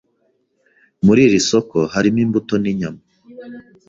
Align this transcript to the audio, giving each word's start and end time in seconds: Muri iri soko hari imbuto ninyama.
Muri 1.05 1.21
iri 1.27 1.39
soko 1.49 1.77
hari 1.93 2.07
imbuto 2.23 2.53
ninyama. 2.61 3.01